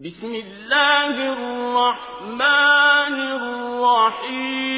بسم 0.00 0.34
الله 0.34 1.32
الرحمن 1.32 3.14
الرحيم. 3.40 4.76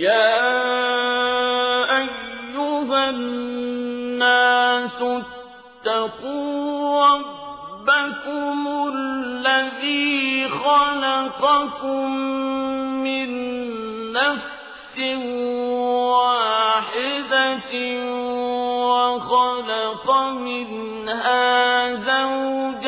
يا 0.00 0.34
أيها 1.96 3.10
الناس 3.10 5.02
اتقوا 5.82 7.06
ربكم 7.06 8.66
الذي 8.94 10.48
خلقكم 10.48 12.10
من 13.06 13.63
نفس 14.24 14.98
واحدة 16.16 17.72
وخلق 18.86 20.06
منها 20.32 21.94
زوجا 21.94 22.83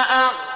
أعطى 0.00 0.49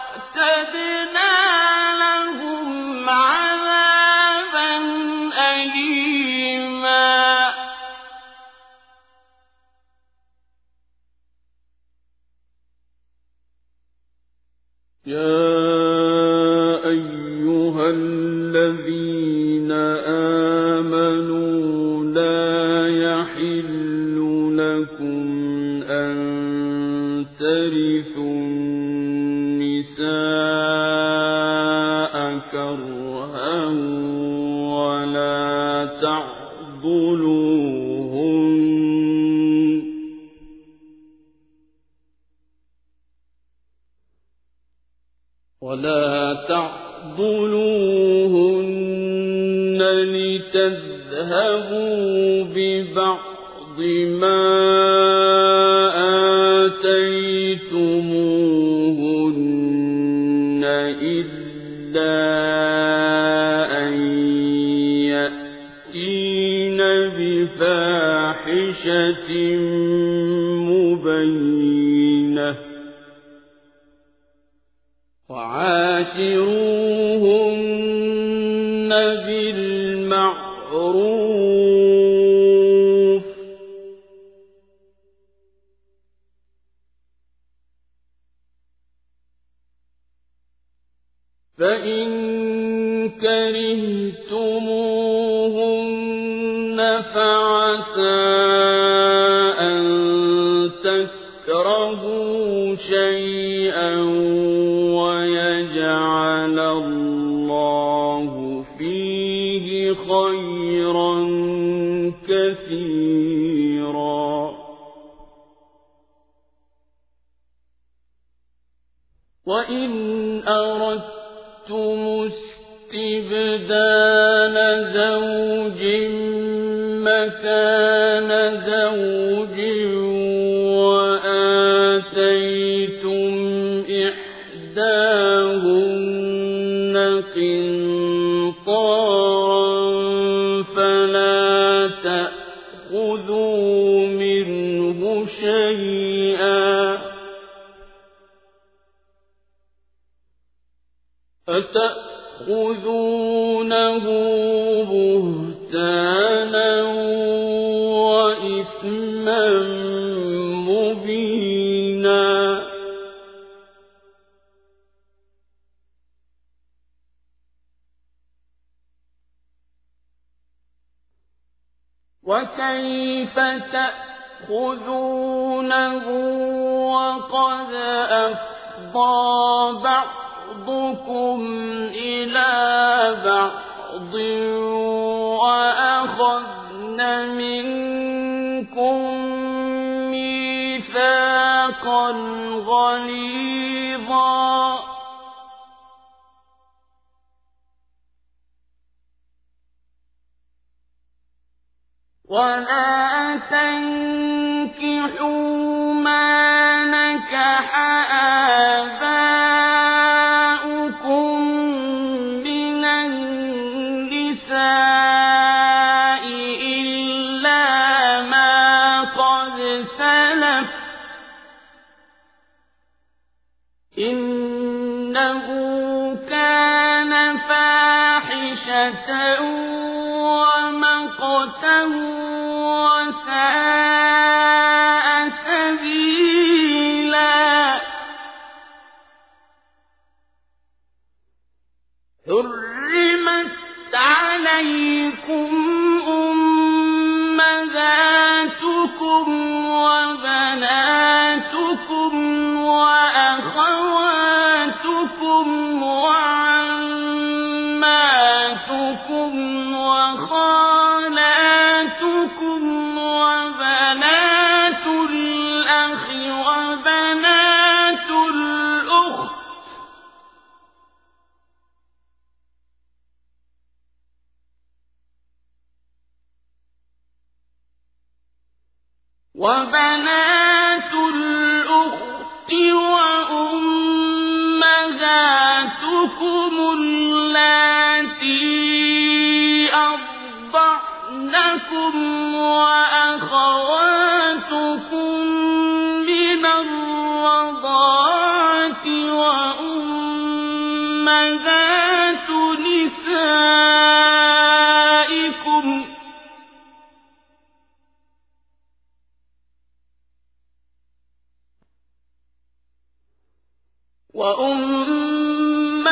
وأمهات 314.14 315.84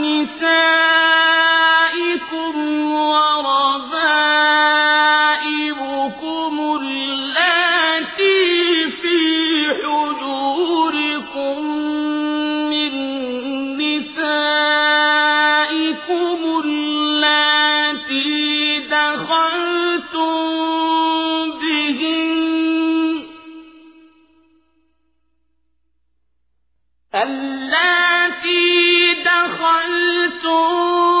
نسائهم 0.00 0.87
بالمعروف 30.47 31.16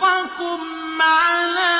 به 0.00 0.28
شيئا 0.38 1.79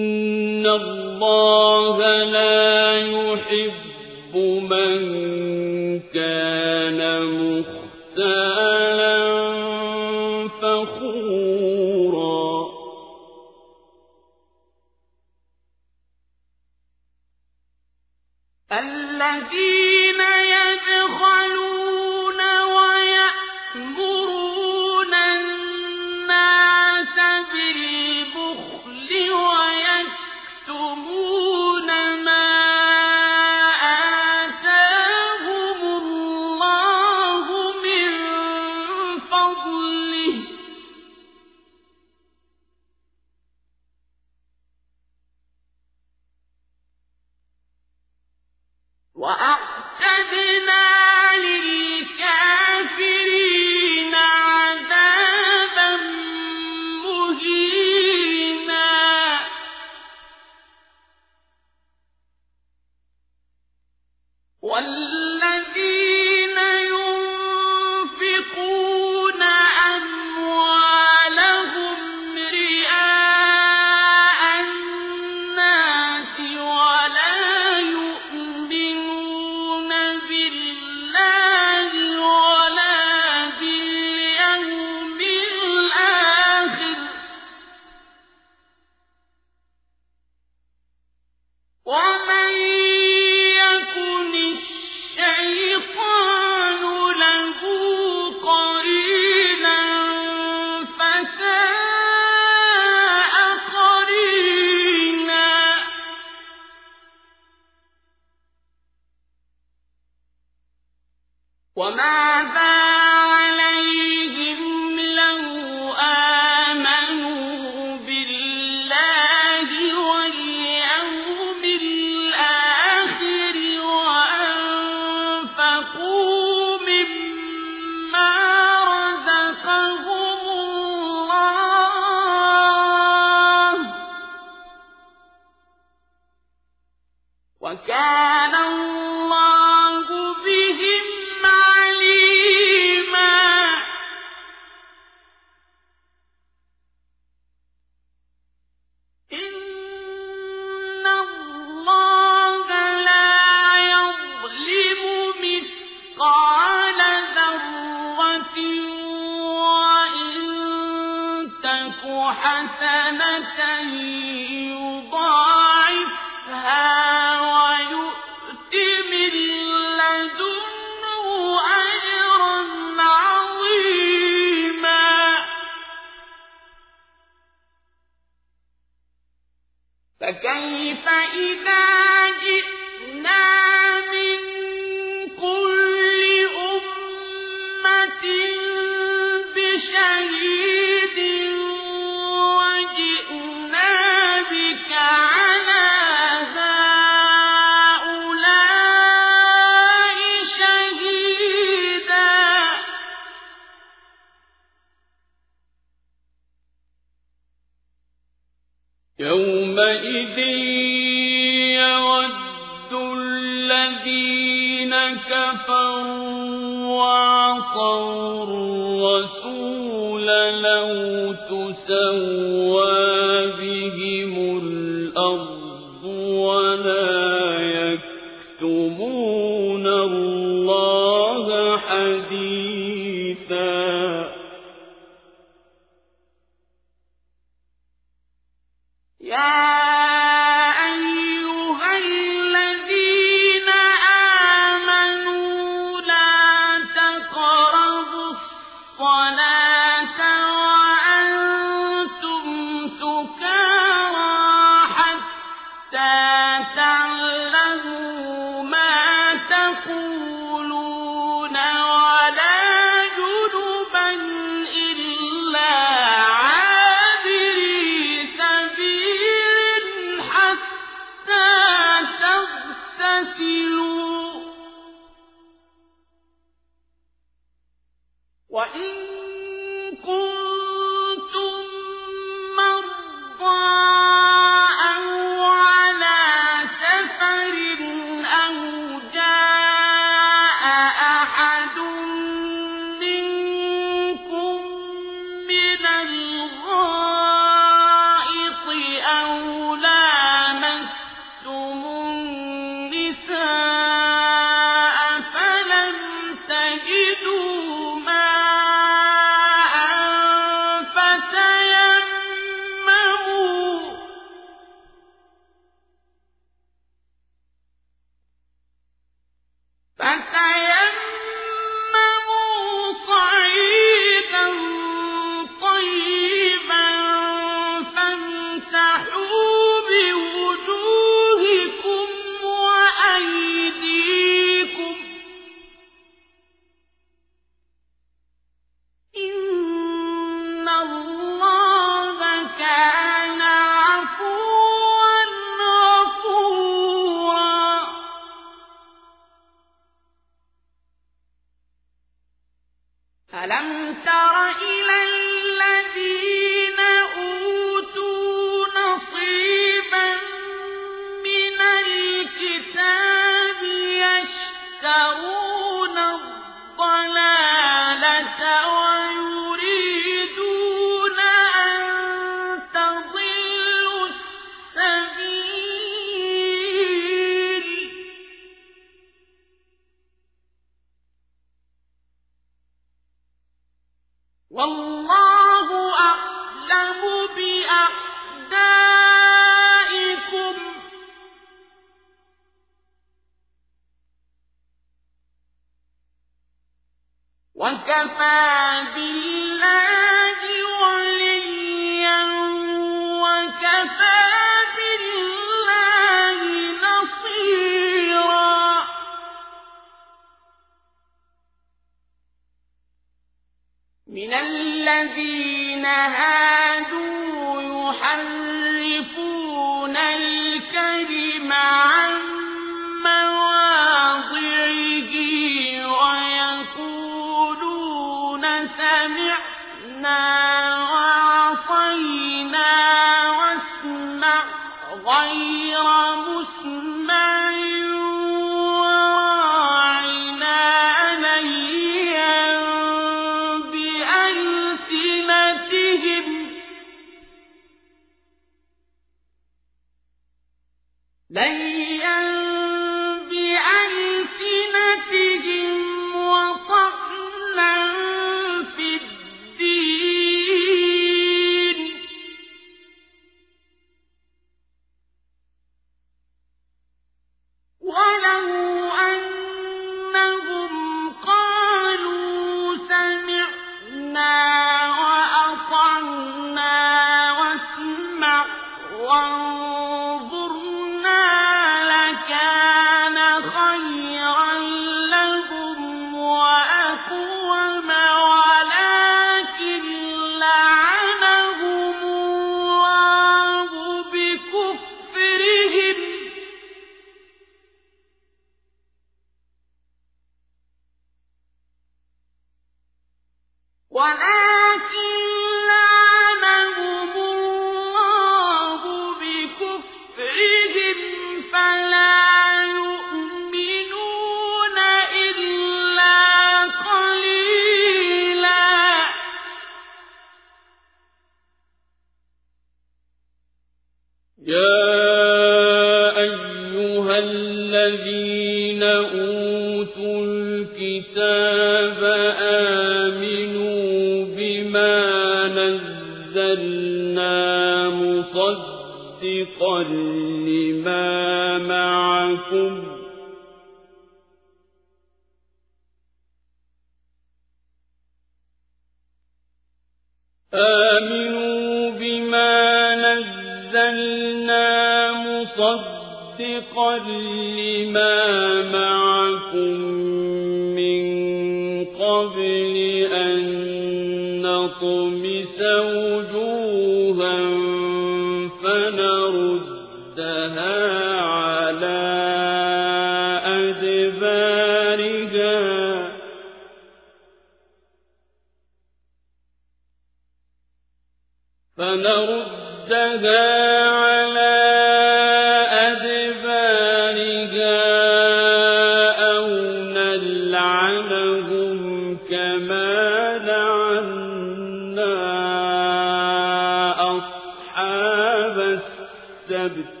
السبت 598.58 600.00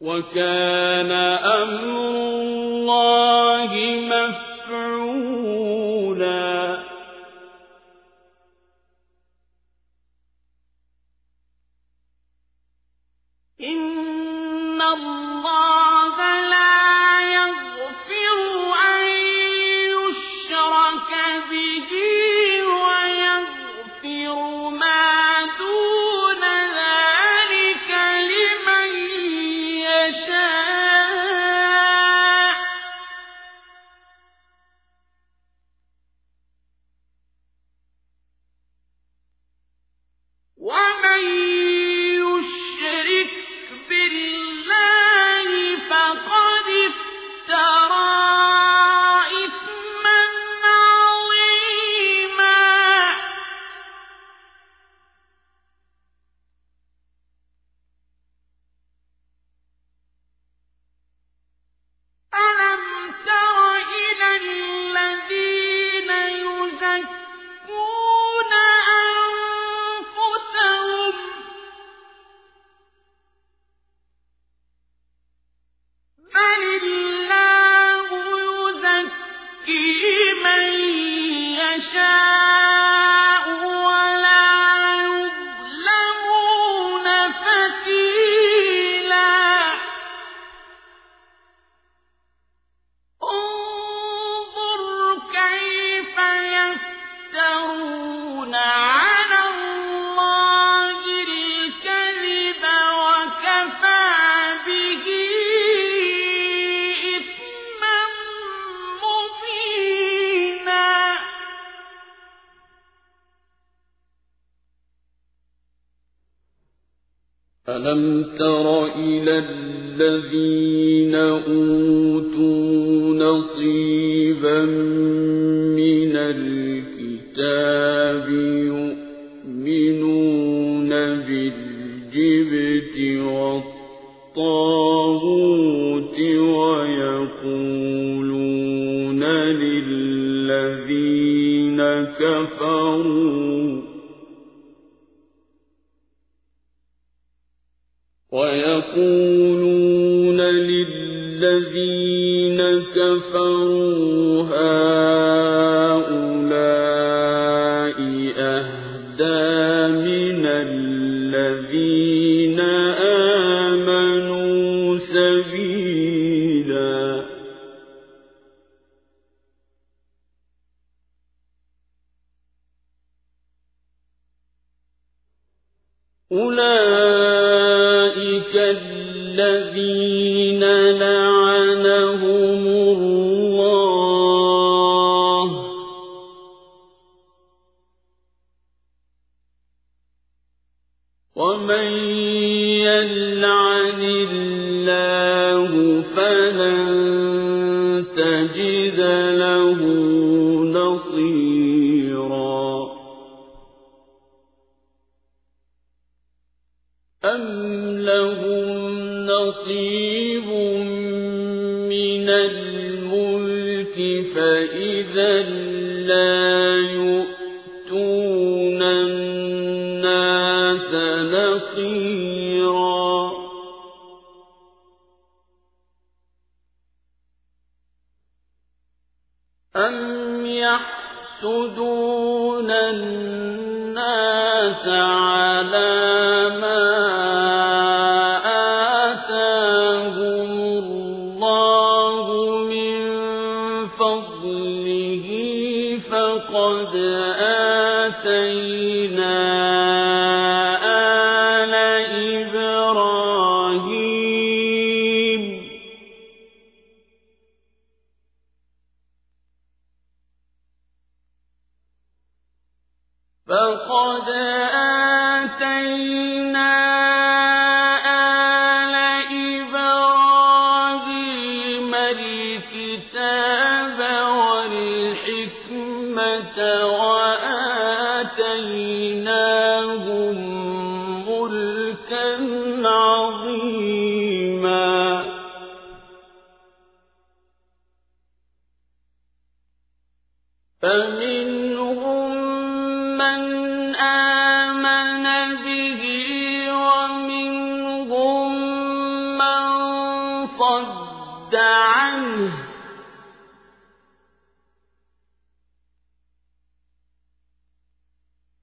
وكان 0.00 1.12
أمر 1.12 1.84
الله 2.10 3.35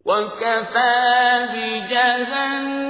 وكفى 0.05 1.47
بجهنم 1.53 2.83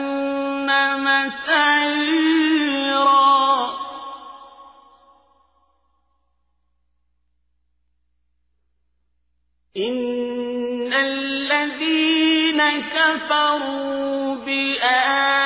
إن 9.78 10.94
الذين 10.94 12.62
كفروا 12.82 14.36
بآياتنا 14.36 15.43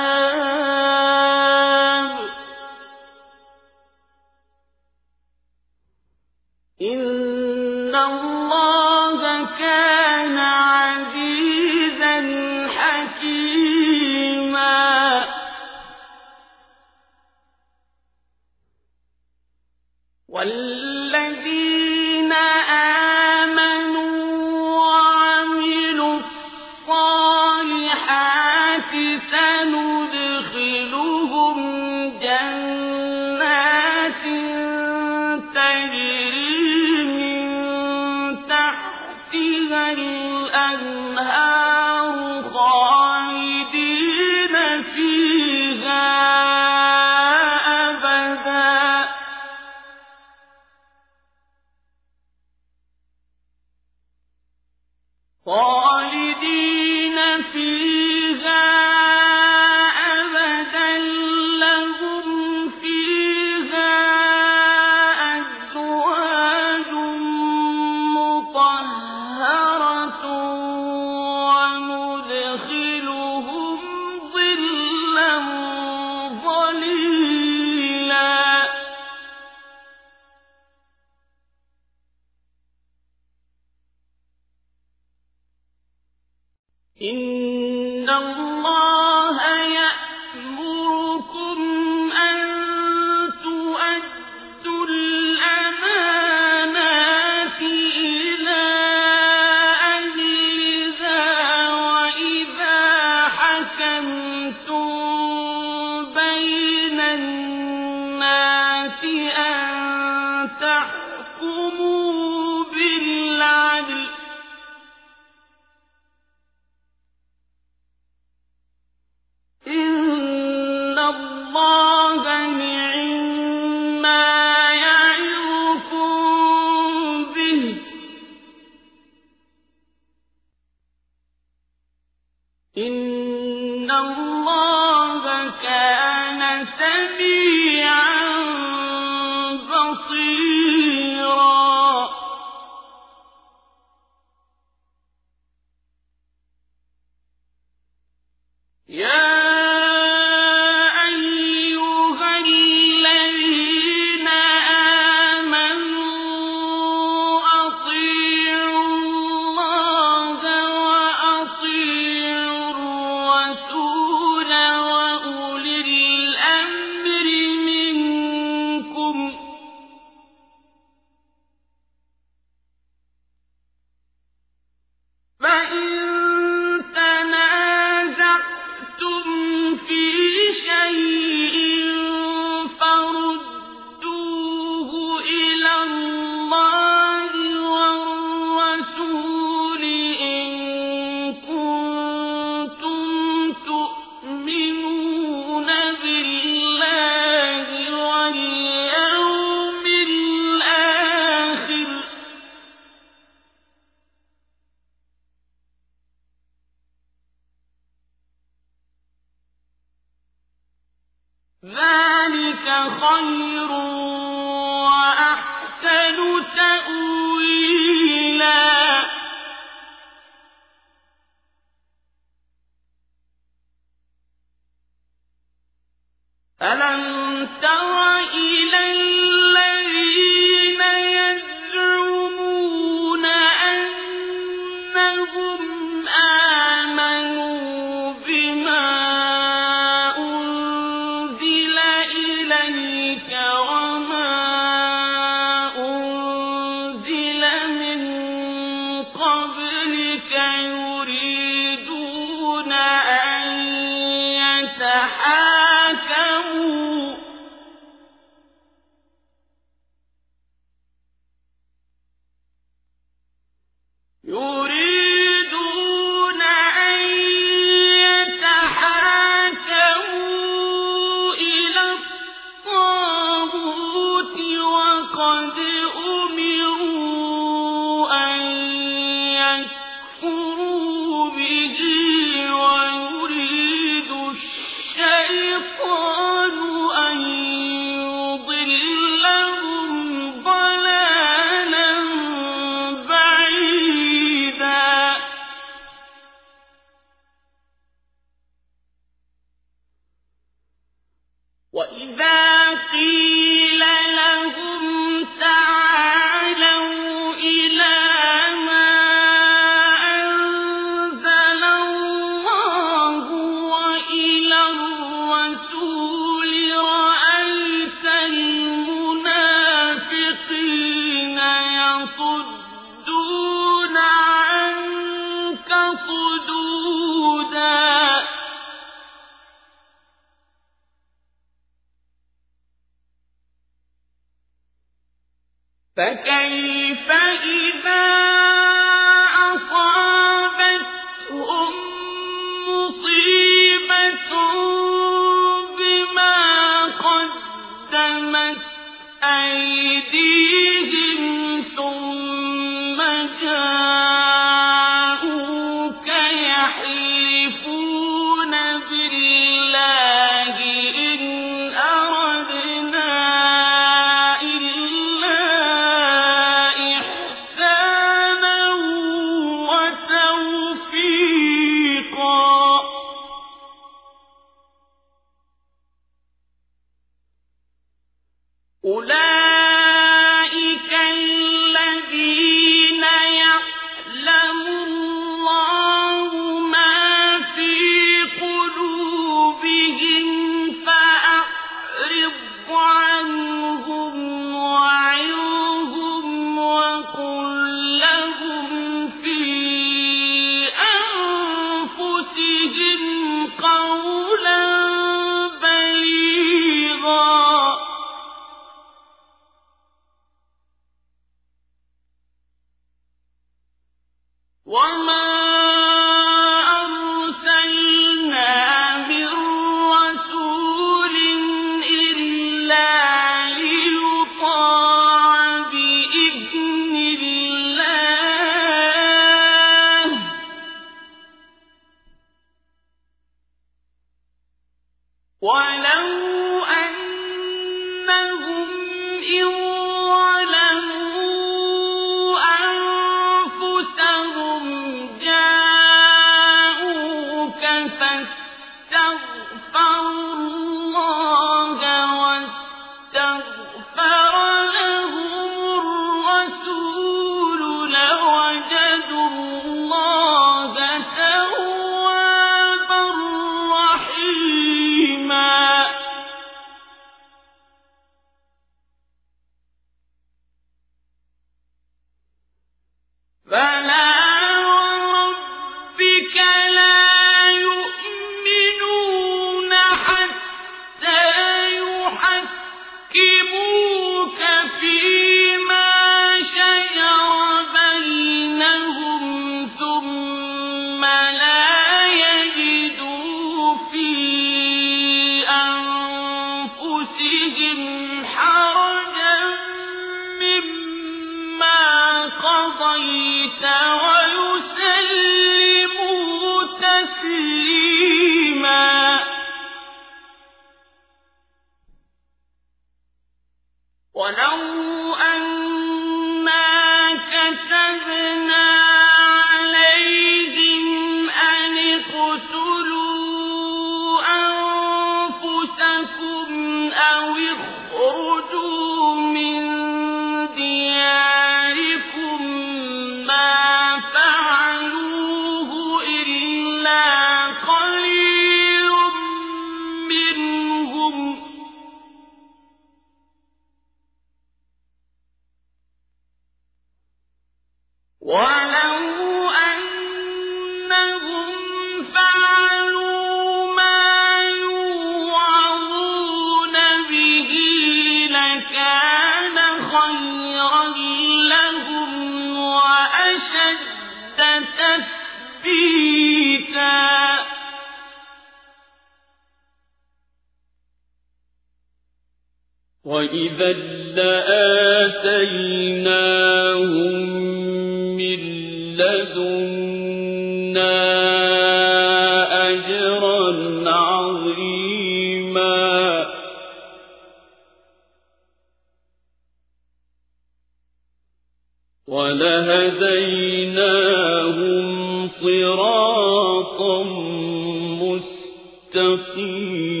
مستقيما. 598.95 600.00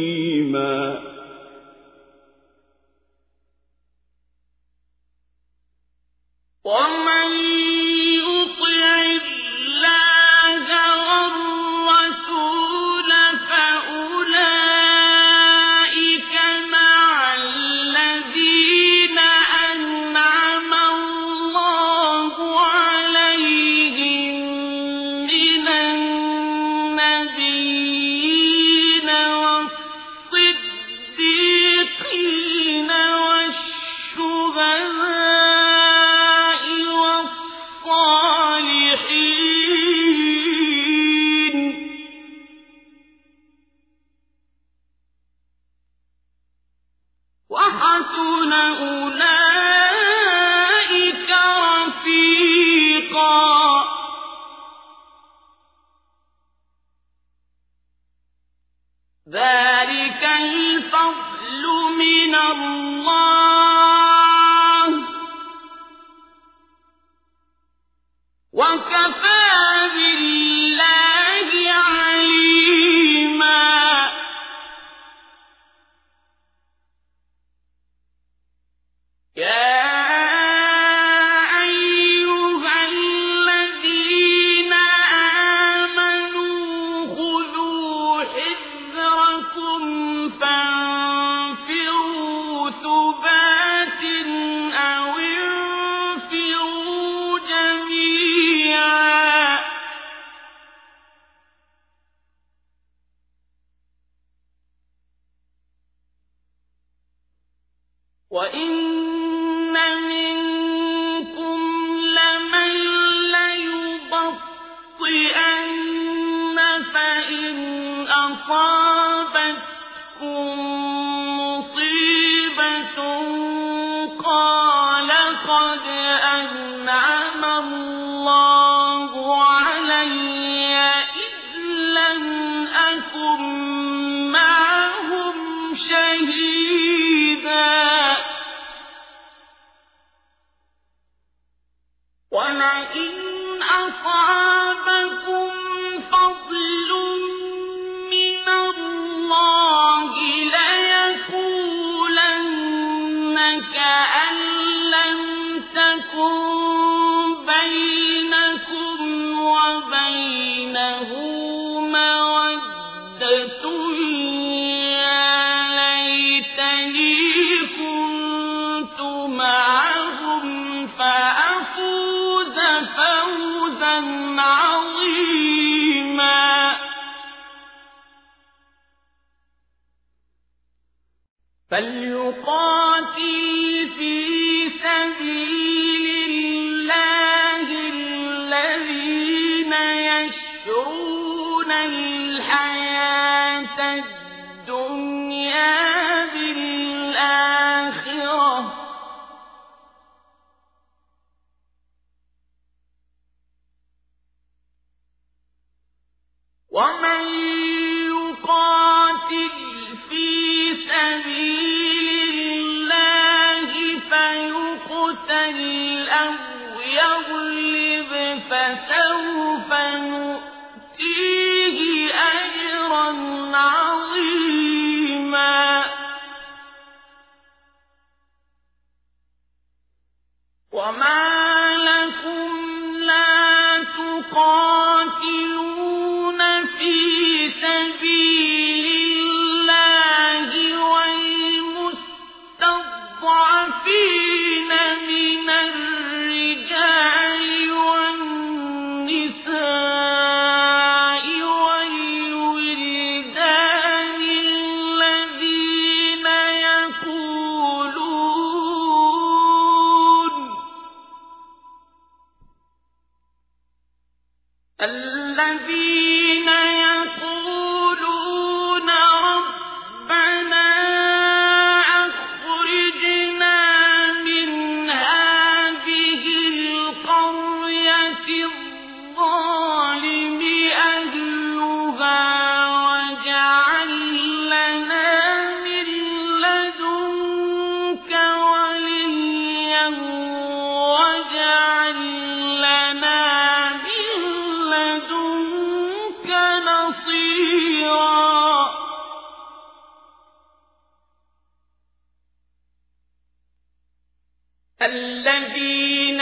الذين 304.81 306.21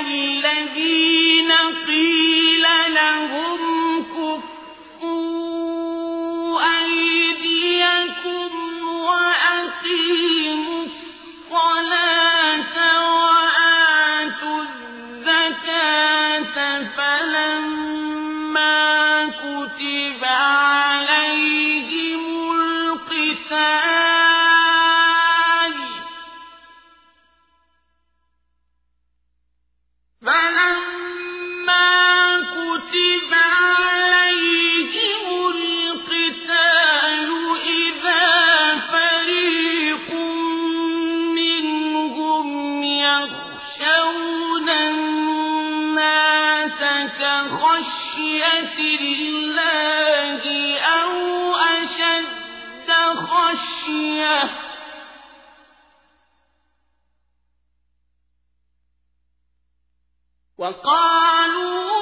الذين 0.00 1.52
وقالوا 60.58 61.97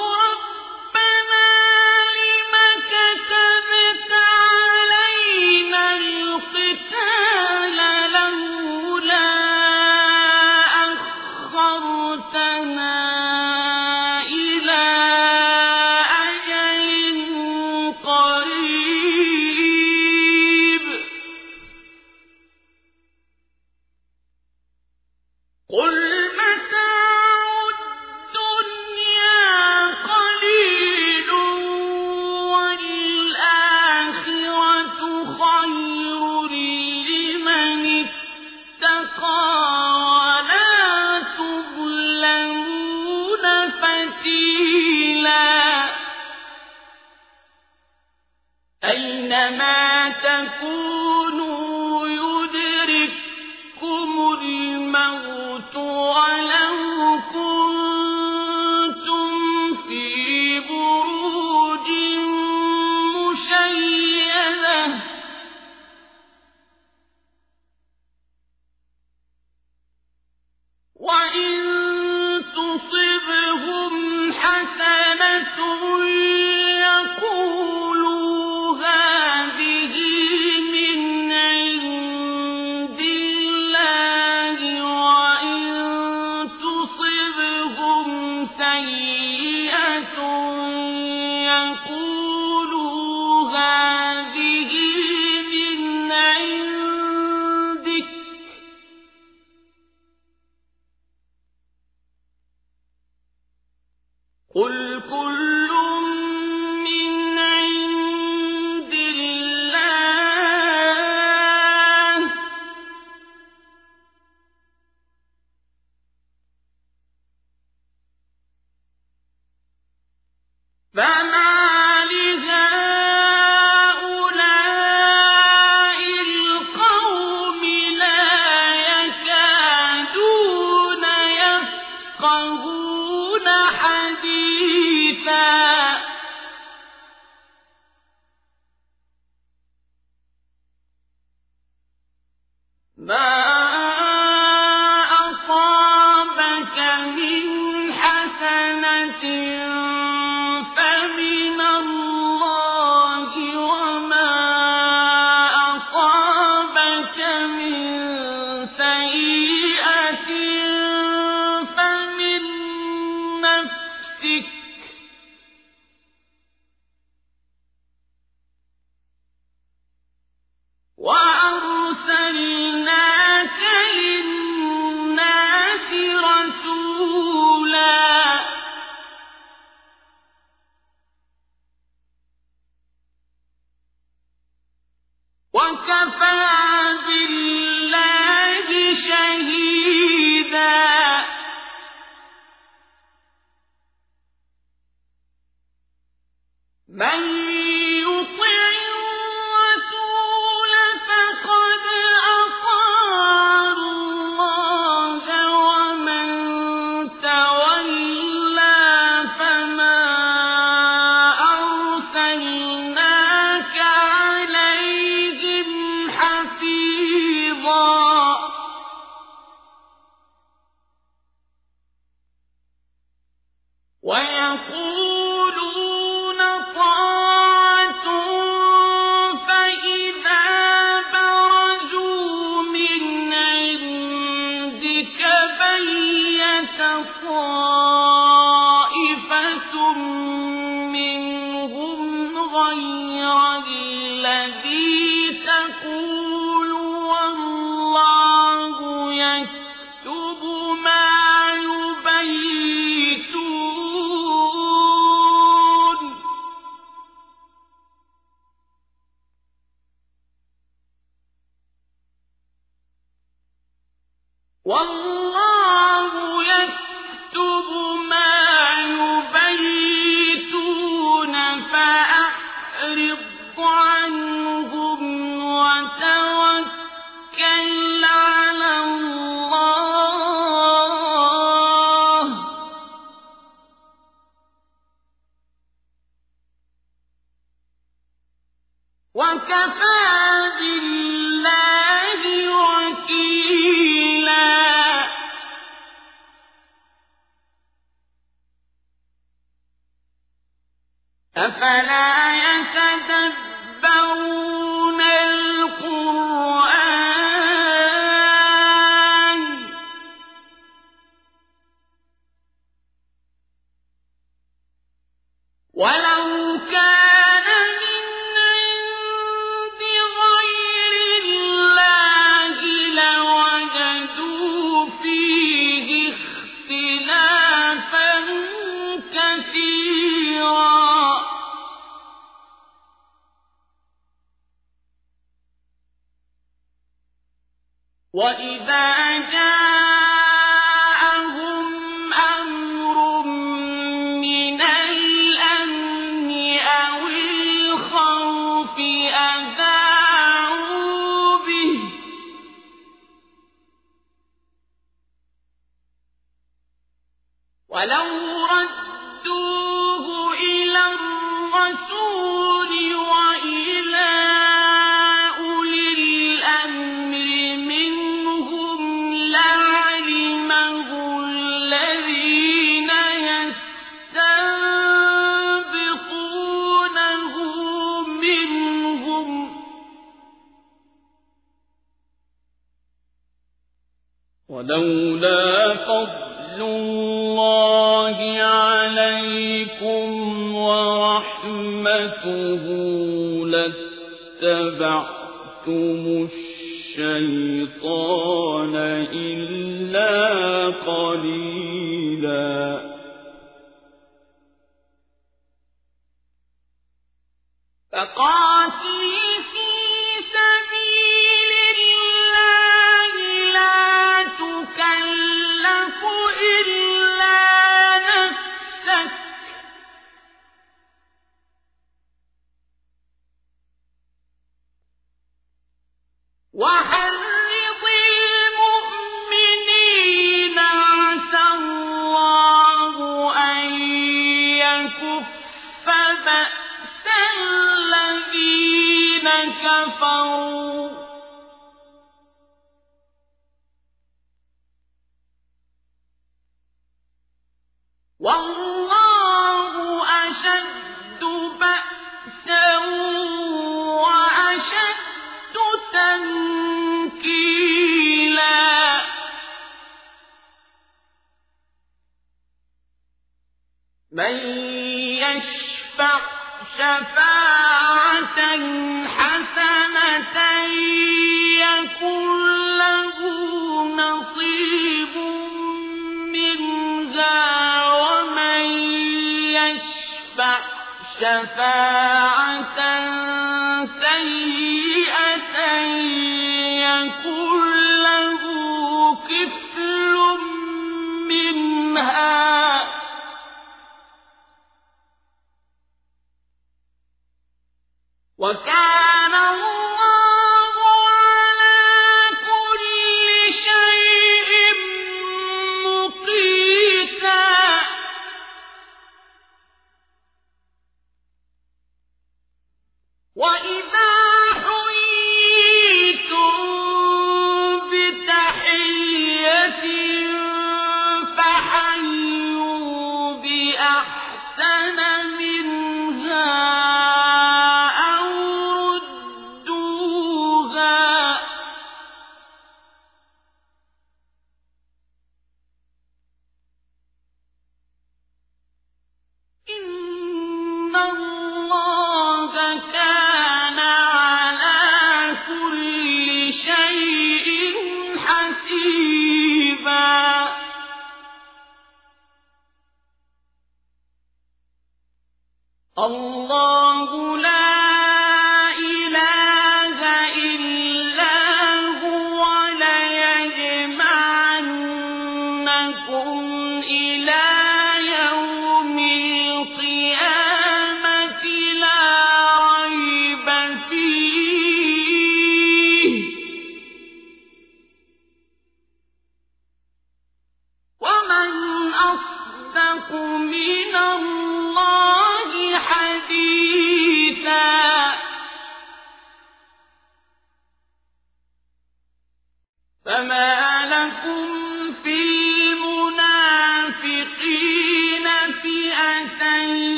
من 196.89 197.46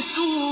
سوء 0.00 0.47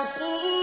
ولا 0.00 0.59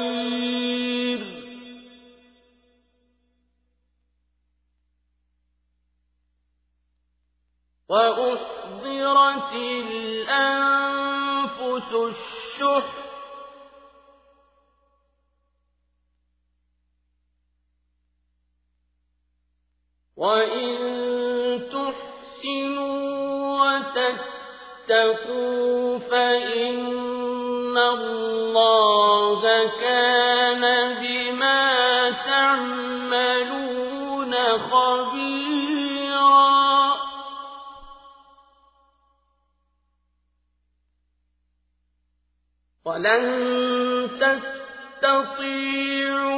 خير. 0.00 1.20
وأحضرت 7.88 9.52
الأنفس 9.52 10.90
الشح. 11.92 13.00
وإن 20.16 20.70
تحسنوا 21.72 23.00
وتتقوا 24.88 25.98
فإن 25.98 27.78
الله 27.78 28.29
ولن 42.90 43.24
تستطيعوا 45.00 46.29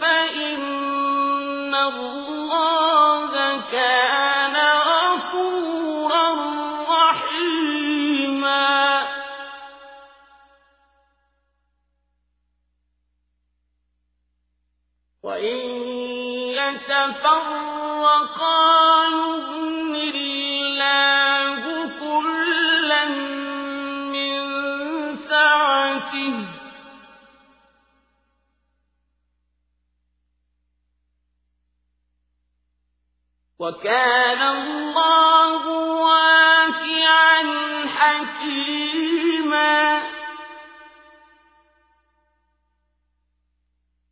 فإن 0.00 1.74
الله 1.74 3.60
كان 3.72 4.56
غفورا 4.76 6.28
رحيما. 6.88 8.72
وإن 15.22 15.58
يتفرقا 16.58 17.62
وكان 33.62 34.42
الله 34.42 35.62
واسعا 36.06 37.42
حكيما. 37.96 39.22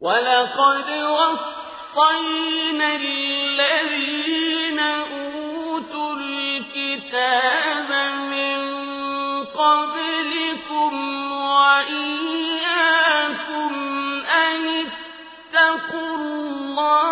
ولقد 0.00 0.90
وصل 0.90 1.51
وَوَصَّيْنَا 1.96 2.96
الَّذِينَ 2.96 4.78
أُوتُوا 4.80 6.16
الْكِتَابَ 6.16 7.90
مِن 8.16 8.60
قَبْلِكُمْ 9.44 10.92
وَإِيَّاكُمْ 11.32 12.12
أَنِ 14.24 14.86
اتَّقُوا 14.86 16.16
اللَّهَ 16.16 17.02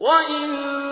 وَإِن 0.00 0.91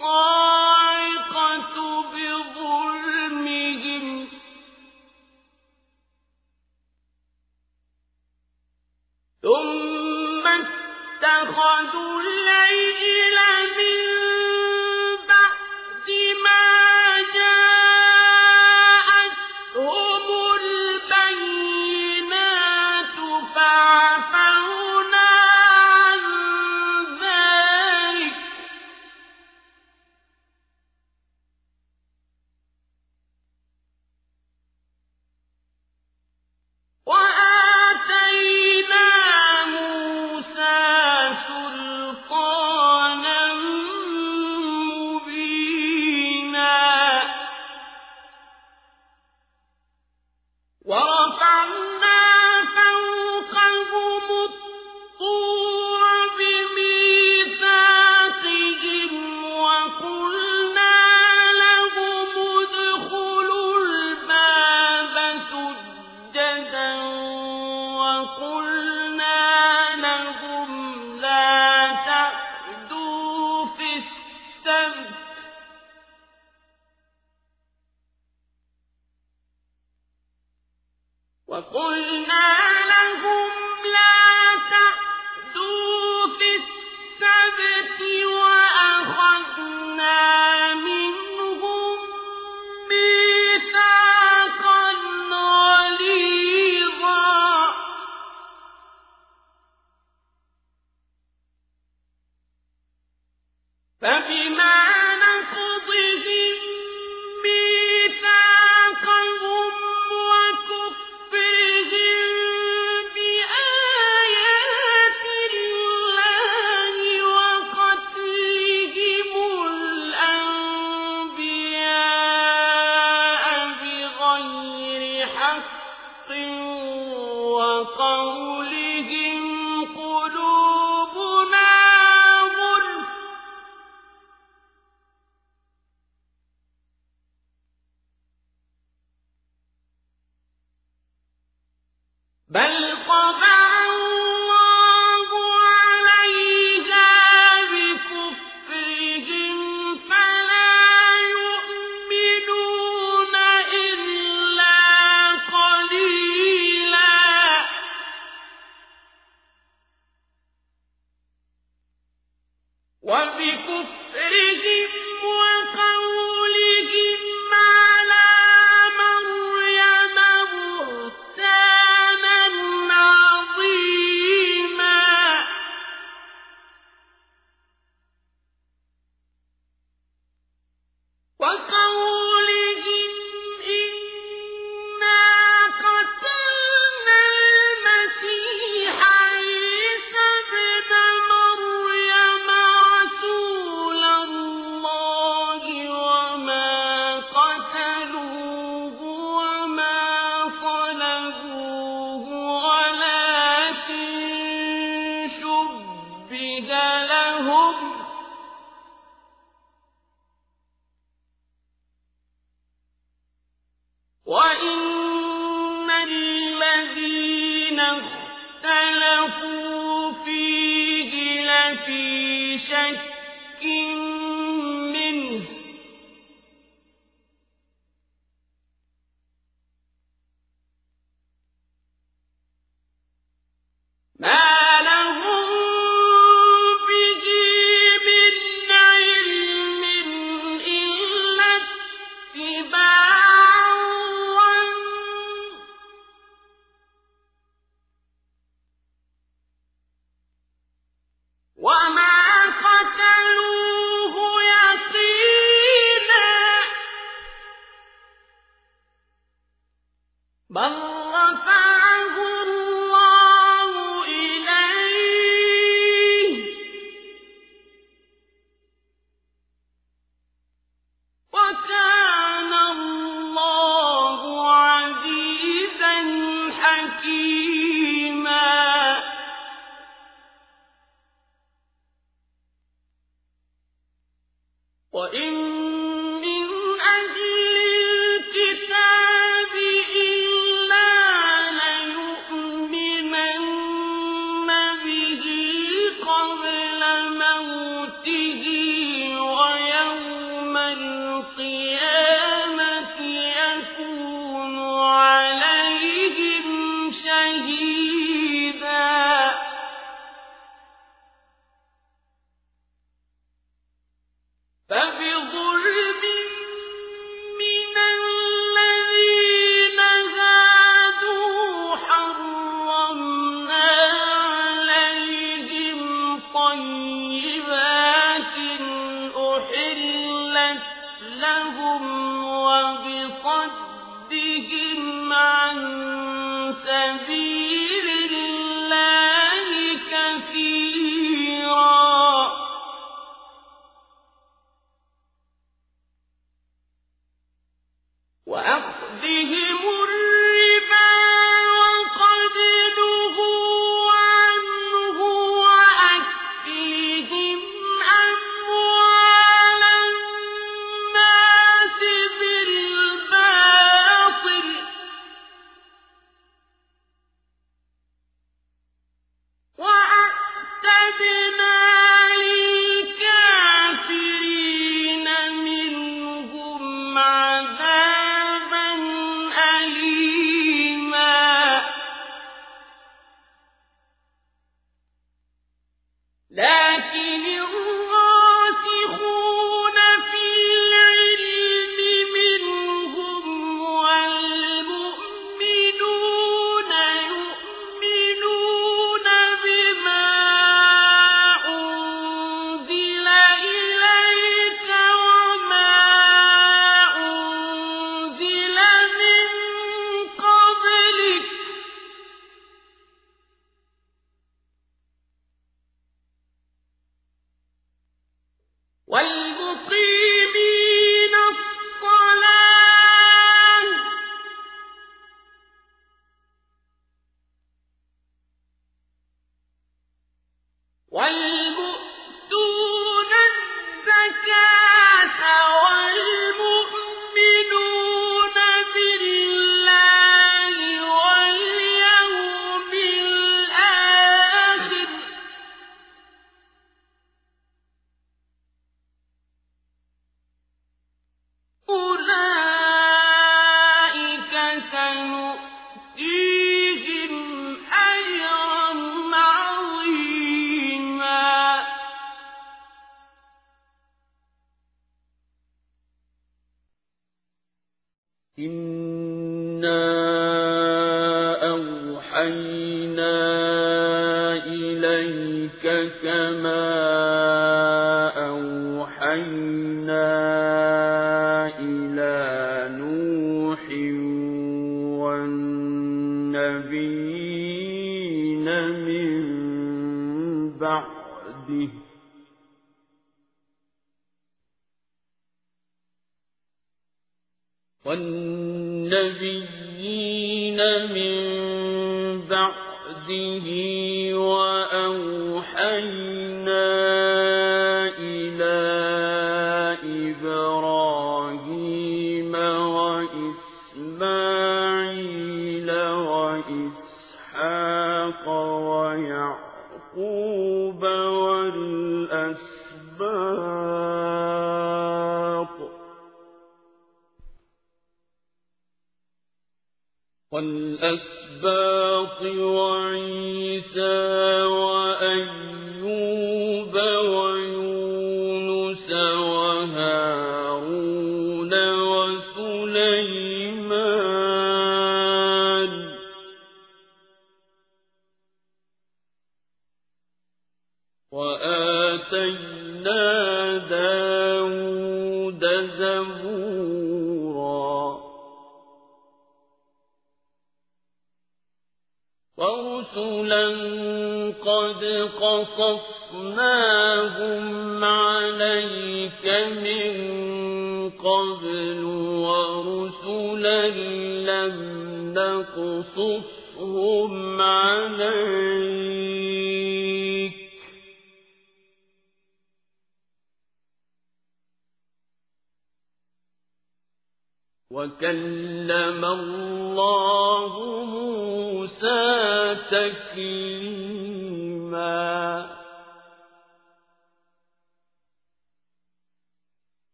الصاعقة 0.00 1.74
بظلم 2.12 2.89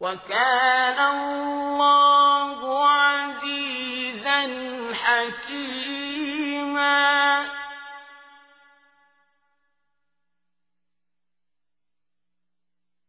وكان 0.00 0.98
الله 0.98 2.88
عزيزا 2.88 4.40
حكيما. 4.94 5.94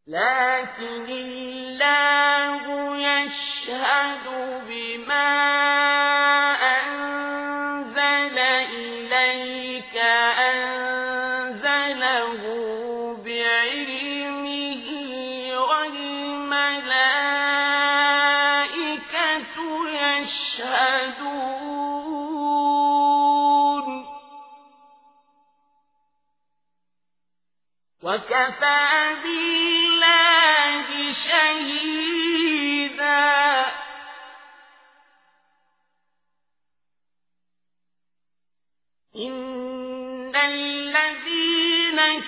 لكن 0.06 1.06
الله 1.10 2.96
يشهد 2.96 4.26
بما 4.68 5.75
وكفى 28.26 29.16
بالله 29.22 31.12
شهيدا. 31.12 32.06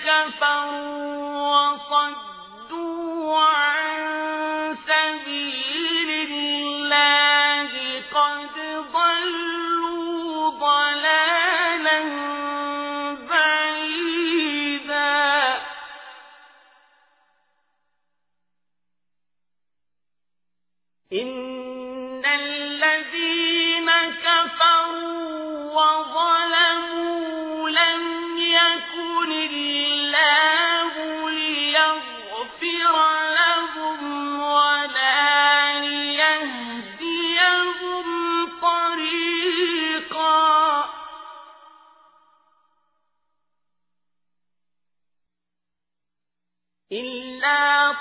كفروا 0.09 1.71
وصدوا 1.71 3.37
عن 3.37 4.38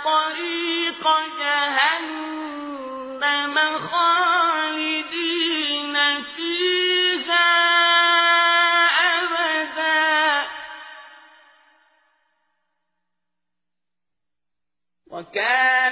طريق 0.09 1.05
جهنم 1.39 2.59
خالدين 3.79 5.17
فيها 6.23 7.49
أبدا. 9.17 10.49
وكان 15.11 15.88